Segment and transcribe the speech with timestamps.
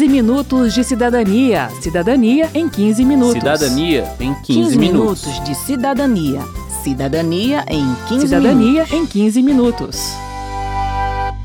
[0.00, 1.68] 15 minutos de cidadania.
[1.82, 3.34] Cidadania em 15 minutos.
[3.34, 5.26] Cidadania em 15, 15 minutos.
[5.26, 6.40] minutos de cidadania.
[6.82, 8.92] Cidadania em 15 Cidadania minutos.
[8.94, 10.00] em 15 minutos.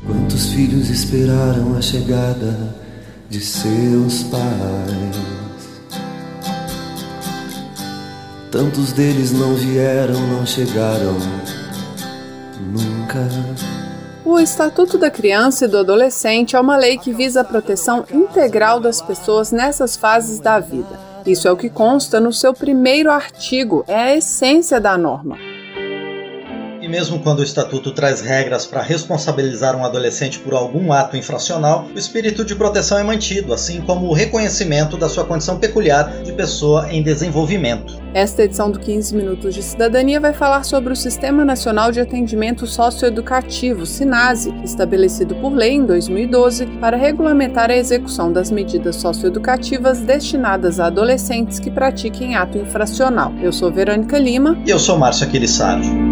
[0.06, 2.74] Quantos filhos esperaram a chegada
[3.28, 4.40] de seus pais?
[8.50, 11.18] Tantos deles não vieram, não chegaram
[12.72, 13.75] nunca.
[14.26, 18.80] O Estatuto da Criança e do Adolescente é uma lei que visa a proteção integral
[18.80, 20.98] das pessoas nessas fases da vida.
[21.24, 25.38] Isso é o que consta no seu primeiro artigo, é a essência da norma.
[26.82, 31.86] E mesmo quando o Estatuto traz regras para responsabilizar um adolescente por algum ato infracional,
[31.94, 36.32] o espírito de proteção é mantido, assim como o reconhecimento da sua condição peculiar de
[36.32, 37.96] pessoa em desenvolvimento.
[38.16, 42.66] Esta edição do 15 Minutos de Cidadania vai falar sobre o Sistema Nacional de Atendimento
[42.66, 50.80] Socioeducativo, SINASE, estabelecido por lei em 2012 para regulamentar a execução das medidas socioeducativas destinadas
[50.80, 53.34] a adolescentes que pratiquem ato infracional.
[53.42, 54.56] Eu sou Verônica Lima.
[54.64, 56.05] E eu sou Márcio Aquilissardi.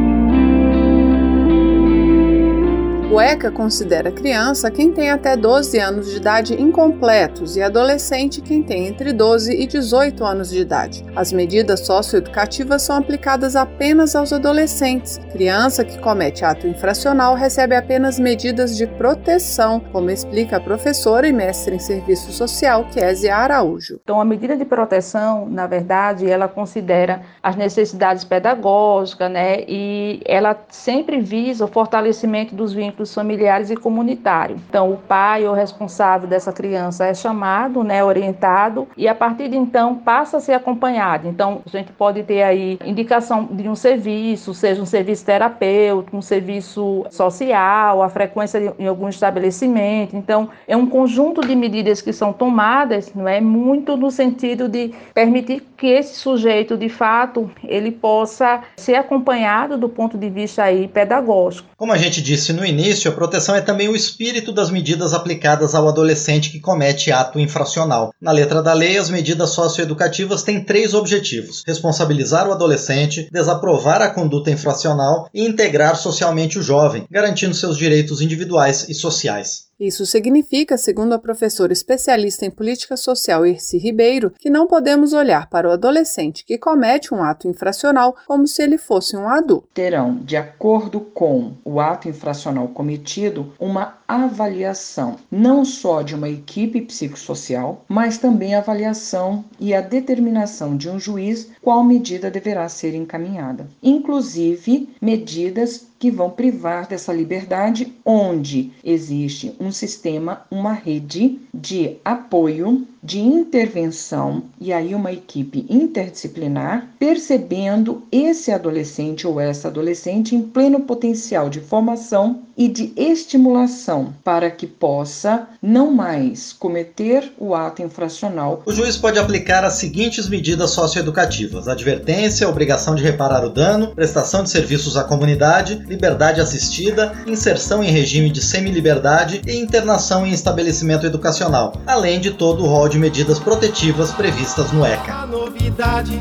[3.14, 8.60] O ECA considera criança quem tem até 12 anos de idade incompletos e adolescente quem
[8.60, 11.04] tem entre 12 e 18 anos de idade.
[11.14, 15.18] As medidas socioeducativas são aplicadas apenas aos adolescentes.
[15.30, 21.32] Criança que comete ato infracional recebe apenas medidas de proteção, como explica a professora e
[21.32, 24.00] mestre em serviço social Kézia Araújo.
[24.02, 30.58] Então, a medida de proteção, na verdade, ela considera as necessidades pedagógicas, né, e ela
[30.68, 34.60] sempre visa o fortalecimento dos vínculos familiares e comunitários.
[34.68, 39.56] Então, o pai ou responsável dessa criança é chamado, né, orientado, e a partir de
[39.56, 41.26] então passa a ser acompanhado.
[41.26, 46.22] Então, a gente pode ter aí indicação de um serviço, seja um serviço terapêutico, um
[46.22, 50.16] serviço social, a frequência em algum estabelecimento.
[50.16, 54.94] Então, é um conjunto de medidas que são tomadas, não é, muito no sentido de
[55.12, 60.88] permitir que esse sujeito, de fato, ele possa ser acompanhado do ponto de vista aí
[60.88, 61.68] pedagógico.
[61.76, 65.74] Como a gente disse no início, a proteção é também o espírito das medidas aplicadas
[65.74, 68.14] ao adolescente que comete ato infracional.
[68.18, 74.08] Na letra da lei, as medidas socioeducativas têm três objetivos: responsabilizar o adolescente, desaprovar a
[74.08, 79.64] conduta infracional e integrar socialmente o jovem, garantindo seus direitos individuais e sociais.
[79.86, 85.50] Isso significa, segundo a professora especialista em política social Irci Ribeiro, que não podemos olhar
[85.50, 89.68] para o adolescente que comete um ato infracional como se ele fosse um adulto.
[89.74, 96.80] Terão, de acordo com o ato infracional cometido, uma avaliação não só de uma equipe
[96.80, 102.94] psicossocial, mas também a avaliação e a determinação de um juiz qual medida deverá ser
[102.94, 111.96] encaminhada, inclusive medidas que vão privar dessa liberdade, onde existe um sistema, uma rede de
[112.04, 120.42] apoio, de intervenção e aí uma equipe interdisciplinar, percebendo esse adolescente ou essa adolescente em
[120.42, 127.82] pleno potencial de formação e de estimulação para que possa não mais cometer o ato
[127.82, 128.62] infracional.
[128.64, 134.42] O juiz pode aplicar as seguintes medidas socioeducativas: advertência, obrigação de reparar o dano, prestação
[134.42, 141.06] de serviços à comunidade, liberdade assistida, inserção em regime de semiliberdade e internação em estabelecimento
[141.06, 145.12] educacional, além de todo o rol de medidas protetivas previstas no ECA.
[145.12, 146.20] A novidade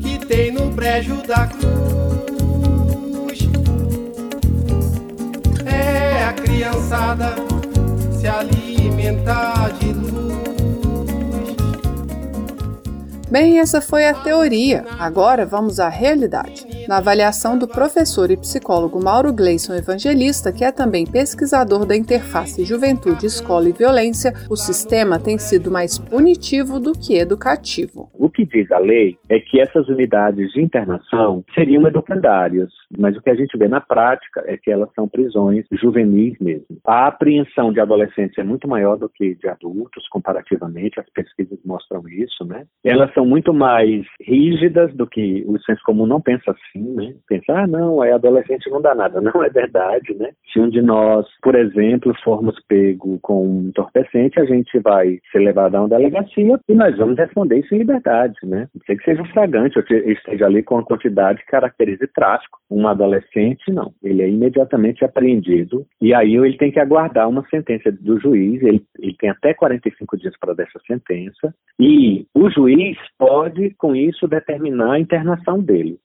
[0.00, 1.72] que tem no brejo da cruz
[5.66, 7.34] é a criançada
[8.18, 10.12] se alimentar de luz.
[13.28, 14.84] Bem, essa foi a teoria.
[14.98, 16.71] Agora vamos à realidade.
[16.88, 22.64] Na avaliação do professor e psicólogo Mauro Gleison Evangelista, que é também pesquisador da interface
[22.64, 28.10] Juventude, Escola e Violência, o sistema tem sido mais punitivo do que educativo.
[28.14, 33.22] O que diz a lei é que essas unidades de internação seriam educandárias, mas o
[33.22, 36.78] que a gente vê na prática é que elas são prisões juvenis mesmo.
[36.84, 42.02] A apreensão de adolescentes é muito maior do que de adultos, comparativamente, as pesquisas mostram
[42.08, 42.64] isso, né?
[42.84, 47.14] Elas são muito mais rígidas do que o senso comum não pensa assim, né?
[47.28, 49.20] Pensa, ah, não, é adolescente não dá nada.
[49.32, 50.30] Não é verdade, né?
[50.52, 55.38] Se um de nós, por exemplo, formos pego com um entorpecente, a gente vai ser
[55.38, 58.68] levado a uma delegacia e nós vamos responder isso em liberdade, né?
[58.74, 62.58] Não sei que seja um flagrante, ou esteja ali com uma quantidade que caracterize tráfico.
[62.70, 63.92] Um adolescente, não.
[64.02, 68.82] Ele é imediatamente apreendido e aí ele tem que aguardar uma sentença do juiz, ele,
[68.98, 74.26] ele tem até 45 dias para dar essa sentença e o juiz pode, com isso,
[74.26, 75.98] determinar a internação dele.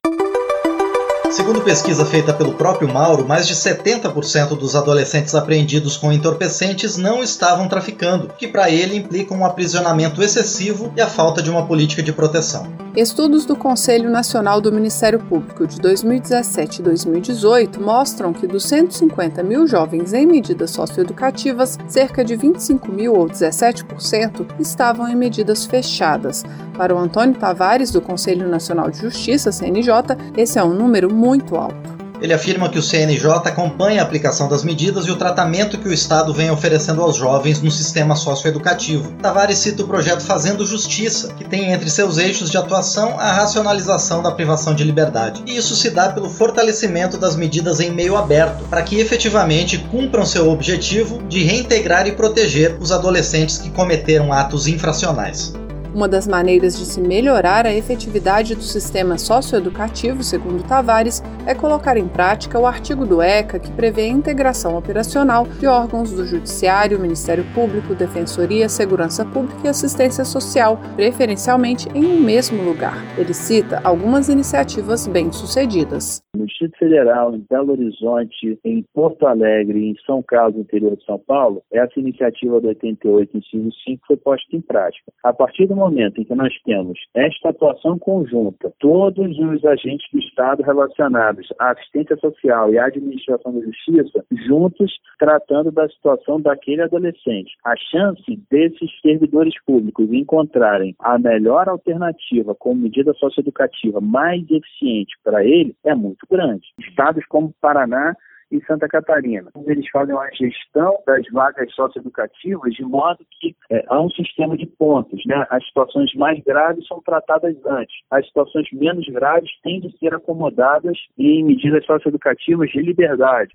[1.32, 7.22] Segundo pesquisa feita pelo próprio Mauro, mais de 70% dos adolescentes apreendidos com entorpecentes não
[7.22, 12.02] estavam traficando, que para ele implica um aprisionamento excessivo e a falta de uma política
[12.02, 12.68] de proteção.
[12.96, 19.44] Estudos do Conselho Nacional do Ministério Público de 2017 e 2018 mostram que dos 150
[19.44, 26.44] mil jovens em medidas socioeducativas, cerca de 25 mil ou 17% estavam em medidas fechadas.
[26.76, 29.92] Para o Antônio Tavares, do Conselho Nacional de Justiça, CNJ,
[30.36, 31.98] esse é um número muito alto.
[32.20, 35.94] Ele afirma que o CNJ acompanha a aplicação das medidas e o tratamento que o
[35.94, 39.12] Estado vem oferecendo aos jovens no sistema socioeducativo.
[39.22, 44.24] Tavares cita o projeto Fazendo Justiça, que tem entre seus eixos de atuação a racionalização
[44.24, 45.44] da privação de liberdade.
[45.46, 50.26] E isso se dá pelo fortalecimento das medidas em meio aberto, para que efetivamente cumpram
[50.26, 55.54] seu objetivo de reintegrar e proteger os adolescentes que cometeram atos infracionais.
[55.98, 61.98] Uma das maneiras de se melhorar a efetividade do sistema socioeducativo, segundo Tavares, é colocar
[61.98, 67.00] em prática o artigo do ECA que prevê a integração operacional de órgãos do Judiciário,
[67.00, 73.04] Ministério Público, Defensoria, Segurança Pública e Assistência Social, preferencialmente em um mesmo lugar.
[73.18, 76.22] Ele cita algumas iniciativas bem-sucedidas.
[76.36, 81.18] No Distrito Federal, em Belo Horizonte, em Porto Alegre em São Carlos, interior de São
[81.18, 85.12] Paulo, essa iniciativa do 88, inciso 5, foi posta em prática.
[85.24, 90.64] A partir do em que nós temos esta atuação conjunta, todos os agentes do Estado
[90.64, 97.56] relacionados à assistência social e à administração da justiça, juntos tratando da situação daquele adolescente,
[97.66, 105.44] a chance desses servidores públicos encontrarem a melhor alternativa como medida socioeducativa mais eficiente para
[105.44, 106.68] ele é muito grande.
[106.80, 108.16] Estados como Paraná
[108.52, 109.52] e Santa Catarina.
[109.66, 114.66] Eles fazem uma gestão das vagas socioeducativas de modo que é, há um sistema de
[114.66, 115.22] pontos.
[115.26, 115.46] Né?
[115.50, 117.96] As situações mais graves são tratadas antes.
[118.12, 123.52] As situações menos graves têm de ser acomodadas em medidas socioeducativas de liberdade.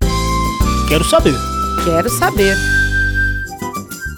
[0.87, 1.33] Quero saber.
[1.85, 2.55] Quero saber.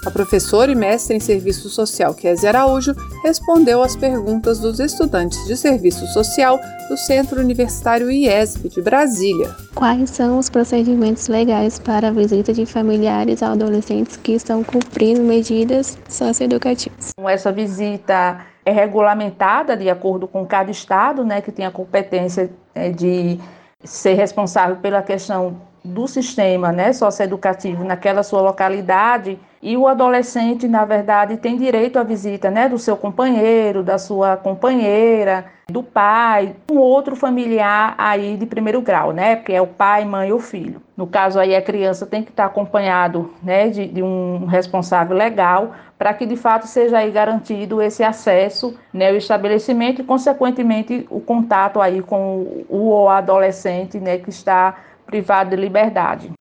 [0.05, 2.93] A professora e mestre em Serviço Social Kézia Araújo
[3.23, 9.55] respondeu às perguntas dos estudantes de Serviço Social do Centro Universitário IESP de Brasília.
[9.73, 15.23] Quais são os procedimentos legais para a visita de familiares a adolescentes que estão cumprindo
[15.23, 17.09] medidas socioeducativas?
[17.27, 22.91] Essa visita é regulamentada de acordo com cada estado, né, que tem a competência é,
[22.91, 23.39] de
[23.83, 30.85] ser responsável pela questão do sistema né, socioeducativo naquela sua localidade e o adolescente, na
[30.85, 36.77] verdade, tem direito à visita né, do seu companheiro, da sua companheira, do pai, um
[36.77, 39.35] outro familiar aí de primeiro grau, né?
[39.35, 40.79] Porque é o pai, mãe ou filho.
[40.95, 45.71] No caso aí, a criança tem que estar acompanhado né, de, de um responsável legal
[45.97, 51.19] para que de fato seja aí garantido esse acesso né, ao estabelecimento e, consequentemente, o
[51.19, 56.31] contato aí com o adolescente né, que está privado de liberdade.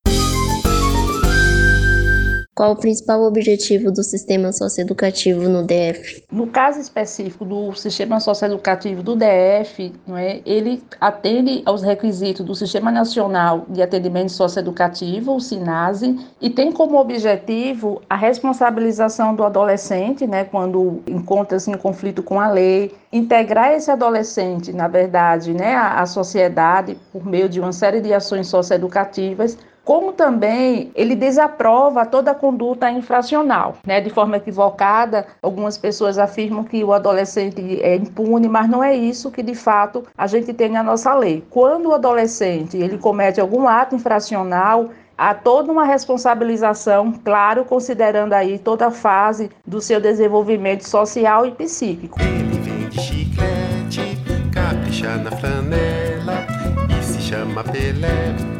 [2.54, 6.22] Qual o principal objetivo do sistema socioeducativo no DF?
[6.30, 12.54] No caso específico do sistema socioeducativo do DF, não é, ele atende aos requisitos do
[12.54, 20.24] Sistema Nacional de Atendimento Socioeducativo, o SINASE, e tem como objetivo a responsabilização do adolescente,
[20.24, 26.06] né, quando encontra-se em conflito com a lei, integrar esse adolescente, na verdade, né, à,
[26.06, 32.34] sociedade por meio de uma série de ações socioeducativas como também ele desaprova toda a
[32.34, 34.00] conduta infracional, né?
[34.00, 39.30] De forma equivocada, algumas pessoas afirmam que o adolescente é impune, mas não é isso
[39.30, 41.44] que de fato a gente tem na nossa lei.
[41.50, 48.58] Quando o adolescente ele comete algum ato infracional, há toda uma responsabilização, claro, considerando aí
[48.58, 52.18] toda a fase do seu desenvolvimento social e psíquico.
[52.20, 54.18] Ele vende chiclete,
[54.52, 56.46] capricha na flanela
[56.88, 58.53] e se chama Pelé.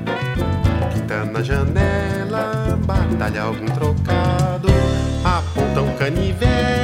[1.22, 4.68] Na janela, batalha algum trocado,
[5.24, 6.83] aponta um canivete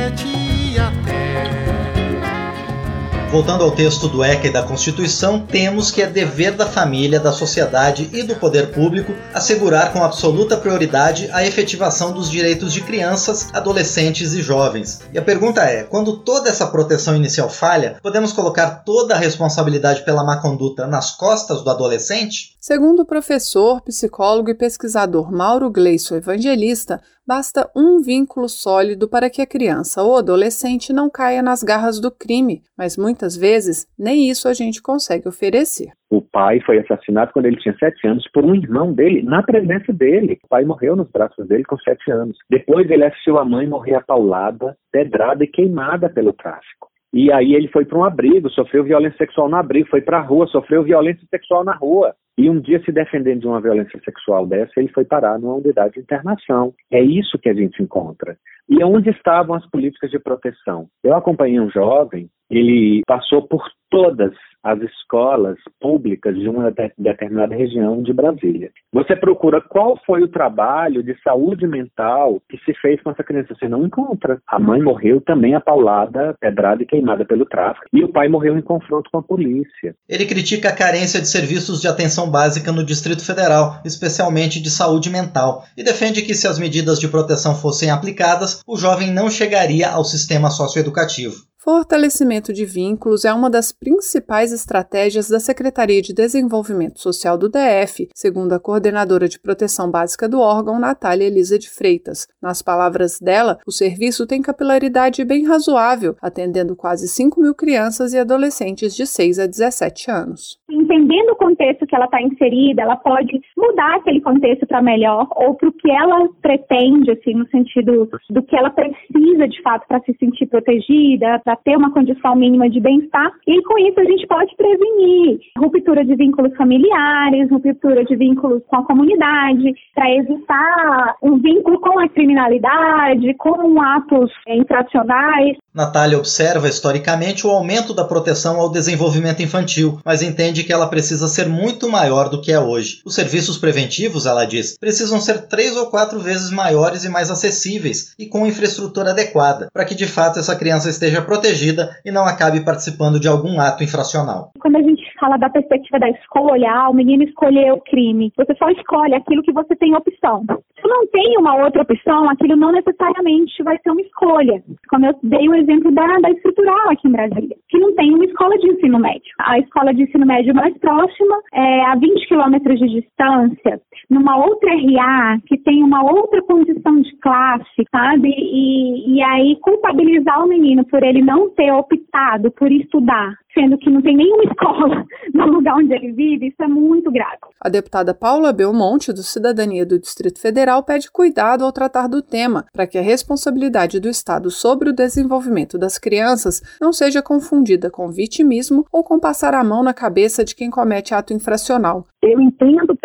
[3.30, 7.30] Voltando ao texto do ECA e da Constituição, temos que é dever da família, da
[7.30, 13.46] sociedade e do poder público assegurar com absoluta prioridade a efetivação dos direitos de crianças,
[13.52, 15.02] adolescentes e jovens.
[15.12, 20.04] E a pergunta é: quando toda essa proteção inicial falha, podemos colocar toda a responsabilidade
[20.04, 22.56] pela má conduta nas costas do adolescente?
[22.58, 29.40] Segundo o professor, psicólogo e pesquisador Mauro Gleison Evangelista, basta um vínculo sólido para que
[29.40, 34.48] a criança ou adolescente não caia nas garras do crime, mas muitas vezes nem isso
[34.48, 35.92] a gente consegue oferecer.
[36.10, 39.92] O pai foi assassinado quando ele tinha sete anos por um irmão dele, na presença
[39.92, 40.40] dele.
[40.42, 42.36] O pai morreu nos braços dele com sete anos.
[42.50, 46.90] Depois ele assistiu a mãe morrer apaulada, pedrada e queimada pelo tráfico.
[47.12, 50.22] E aí ele foi para um abrigo, sofreu violência sexual no abrigo, foi para a
[50.22, 52.12] rua, sofreu violência sexual na rua.
[52.40, 55.92] E um dia, se defendendo de uma violência sexual dessa, ele foi parar numa unidade
[55.92, 56.72] de internação.
[56.90, 58.34] É isso que a gente encontra.
[58.66, 60.88] E onde estavam as políticas de proteção?
[61.04, 68.02] Eu acompanhei um jovem, ele passou por todas as escolas públicas de uma determinada região
[68.02, 68.70] de Brasília.
[68.92, 73.54] Você procura qual foi o trabalho de saúde mental que se fez com essa criança.
[73.54, 74.38] Você não encontra.
[74.46, 77.86] A mãe morreu também apaulada, pedrada e queimada pelo tráfico.
[77.92, 79.94] E o pai morreu em confronto com a polícia.
[80.08, 85.10] Ele critica a carência de serviços de atenção básica no Distrito Federal, especialmente de saúde
[85.10, 89.88] mental, e defende que se as medidas de proteção fossem aplicadas, o jovem não chegaria
[89.88, 91.49] ao sistema socioeducativo.
[91.62, 98.08] Fortalecimento de vínculos é uma das principais estratégias da Secretaria de Desenvolvimento Social do DF,
[98.14, 102.26] segundo a coordenadora de proteção básica do órgão, Natália Elisa de Freitas.
[102.40, 108.18] Nas palavras dela, o serviço tem capilaridade bem razoável, atendendo quase 5 mil crianças e
[108.18, 110.58] adolescentes de 6 a 17 anos.
[110.90, 115.54] Entendendo o contexto que ela está inserida, ela pode mudar aquele contexto para melhor ou
[115.54, 120.00] para o que ela pretende, assim, no sentido do que ela precisa de fato para
[120.00, 123.30] se sentir protegida, para ter uma condição mínima de bem-estar.
[123.46, 128.76] E com isso a gente pode prevenir ruptura de vínculos familiares, ruptura de vínculos com
[128.76, 135.56] a comunidade, para evitar um vínculo com a criminalidade, com atos infracionais.
[135.72, 141.28] Natália observa historicamente o aumento da proteção ao desenvolvimento infantil, mas entende que ela precisa
[141.28, 143.00] ser muito maior do que é hoje.
[143.04, 148.14] Os serviços preventivos, ela diz, precisam ser três ou quatro vezes maiores e mais acessíveis
[148.18, 152.24] e com infraestrutura adequada, para que de fato essa criança esteja protegida protegida e não
[152.24, 154.50] acabe participando de algum ato infracional.
[154.60, 158.54] Quando a gente fala da perspectiva da escolha, ah, o menino escolheu o crime, você
[158.54, 160.44] só escolhe aquilo que você tem opção.
[160.80, 164.62] Se não tem uma outra opção, aquilo não necessariamente vai ser uma escolha.
[164.88, 168.24] Como eu dei o exemplo da, da estrutural aqui em Brasília, que não tem uma
[168.24, 169.30] escola de ensino médio.
[169.40, 174.70] A escola de ensino médio mais próxima é a 20 quilômetros de distância, numa outra
[174.70, 178.28] RA, que tem uma outra condição de classe, sabe?
[178.28, 183.90] E, e aí culpabilizar o menino por ele não ter optado por estudar, sendo que
[183.90, 185.04] não tem nenhuma escola
[185.34, 187.38] no lugar onde ele vive, isso é muito grave.
[187.60, 192.66] A deputada Paula Belmonte, do Cidadania do Distrito Federal, pede cuidado ao tratar do tema,
[192.72, 198.10] para que a responsabilidade do Estado sobre o desenvolvimento das crianças não seja confundida com
[198.10, 202.06] vitimismo ou com passar a mão na cabeça de quem comete ato infracional.
[202.22, 202.96] Eu entendo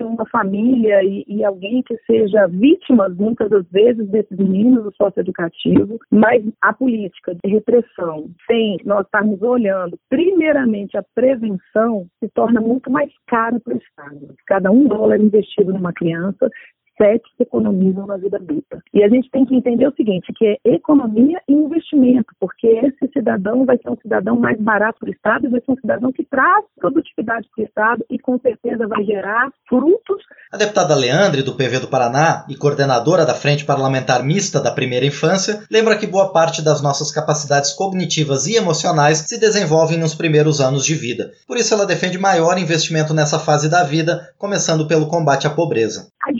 [0.00, 5.98] uma família e, e alguém que seja vítima, muitas das vezes, desses meninos do socioeducativo,
[6.10, 12.90] mas a política de repressão, sem nós estarmos olhando primeiramente a prevenção, se torna muito
[12.90, 14.34] mais caro para o Estado.
[14.46, 16.50] Cada um dólar investido numa criança
[16.96, 18.82] sete se economizam na vida adulta.
[18.92, 23.12] E a gente tem que entender o seguinte, que é economia e investimento, porque esse
[23.12, 26.12] cidadão vai ser um cidadão mais barato para o Estado e vai ser um cidadão
[26.12, 30.22] que traz produtividade para o Estado e com certeza vai gerar frutos.
[30.52, 35.06] A deputada Leandre, do PV do Paraná e coordenadora da Frente Parlamentar Mista da Primeira
[35.06, 40.60] Infância, lembra que boa parte das nossas capacidades cognitivas e emocionais se desenvolvem nos primeiros
[40.60, 41.30] anos de vida.
[41.46, 46.08] Por isso ela defende maior investimento nessa fase da vida, começando pelo combate à pobreza.
[46.26, 46.32] A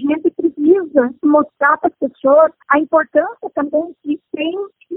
[1.22, 4.54] mostrar para as pessoas a importância também de quem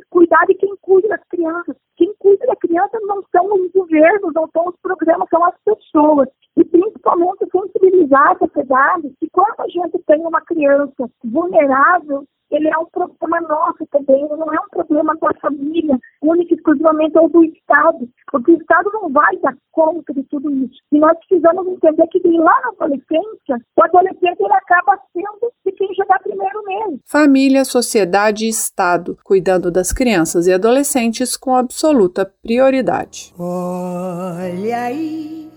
[0.09, 1.75] cuidar de quem cuida das crianças.
[1.95, 6.27] Quem cuida da criança não são os governos, não são os programas, são as pessoas.
[6.57, 12.77] E principalmente sensibilizar a sociedade que quando a gente tem uma criança vulnerável, ele é
[12.77, 17.17] um problema nosso também, ele não é um problema com a família, única e exclusivamente
[17.17, 20.79] ou do Estado, porque o Estado não vai dar conta de tudo isso.
[20.91, 25.93] E nós precisamos entender que lá na adolescência, o adolescente ele acaba sendo de quem
[25.93, 26.99] chegar primeiro nele.
[27.05, 33.33] Família, sociedade e Estado, cuidando das crianças e adolescentes com absoluta prioridade.
[33.37, 35.49] Olha aí,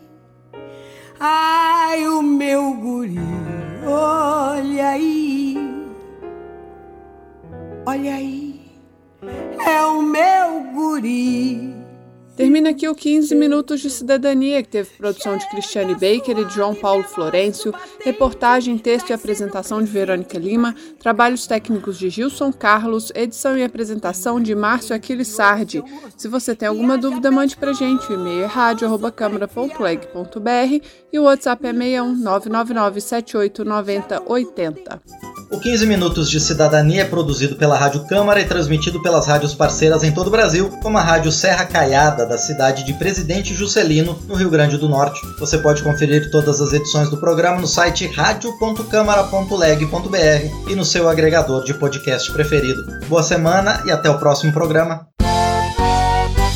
[1.19, 3.19] ai o meu guri,
[3.87, 5.52] olha aí
[7.85, 8.61] Olha aí,
[9.67, 11.75] é o meu guri.
[12.37, 16.55] Termina aqui o 15 Minutos de Cidadania, que teve produção de Cristiane Baker e de
[16.55, 17.75] João Paulo Florencio,
[18.05, 24.41] reportagem, texto e apresentação de Verônica Lima, trabalhos técnicos de Gilson Carlos, edição e apresentação
[24.41, 25.83] de Márcio Aquiles Sardi.
[26.17, 28.13] Se você tem alguma dúvida, mande pra gente.
[28.13, 35.32] O e-mail é rádio.câmara.leg.br e o WhatsApp é 61 999 78 90 80.
[35.53, 40.03] O 15 Minutos de Cidadania é produzido pela Rádio Câmara e transmitido pelas rádios parceiras
[40.03, 44.35] em todo o Brasil, como a Rádio Serra Caiada, da cidade de Presidente Juscelino, no
[44.35, 45.21] Rio Grande do Norte.
[45.39, 51.65] Você pode conferir todas as edições do programa no site radio.câmara.leg.br e no seu agregador
[51.65, 52.83] de podcast preferido.
[53.07, 55.07] Boa semana e até o próximo programa.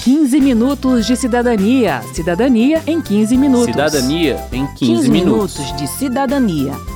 [0.05, 2.01] 15 minutos de cidadania.
[2.15, 3.67] Cidadania em 15 minutos.
[3.67, 5.59] Cidadania em 15, 15 minutos.
[5.59, 6.96] minutos de cidadania.